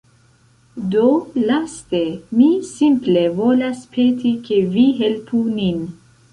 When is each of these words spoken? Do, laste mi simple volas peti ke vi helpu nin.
Do, 0.95 1.03
laste 1.49 2.01
mi 2.39 2.49
simple 2.71 3.27
volas 3.43 3.87
peti 3.95 4.35
ke 4.51 4.61
vi 4.75 4.89
helpu 5.05 5.47
nin. 5.63 5.89